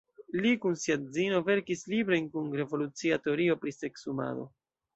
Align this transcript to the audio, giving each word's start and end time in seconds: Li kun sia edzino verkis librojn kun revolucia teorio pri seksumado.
Li 0.45 0.53
kun 0.61 0.77
sia 0.83 0.95
edzino 0.99 1.41
verkis 1.49 1.85
librojn 1.93 2.31
kun 2.37 2.49
revolucia 2.63 3.23
teorio 3.29 3.61
pri 3.65 3.77
seksumado. 3.79 4.51